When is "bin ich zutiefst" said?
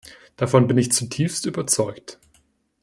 0.65-1.45